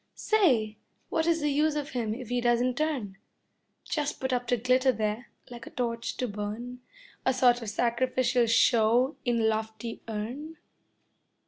Say, 0.15 0.79
what 1.09 1.27
is 1.27 1.41
the 1.41 1.51
use 1.51 1.75
of 1.75 1.91
him 1.91 2.15
if 2.15 2.29
he 2.29 2.41
doesn't 2.41 2.75
turn? 2.75 3.17
Just 3.85 4.19
put 4.19 4.33
up 4.33 4.47
to 4.47 4.57
glitter 4.57 4.91
there, 4.91 5.27
like 5.51 5.67
a 5.67 5.69
torch 5.69 6.17
to 6.17 6.27
burn, 6.27 6.79
A 7.23 7.31
sort 7.35 7.61
of 7.61 7.69
sacrificial 7.69 8.47
show 8.47 9.15
in 9.25 9.41
a 9.41 9.43
lofty 9.43 10.01
urn? 10.07 10.57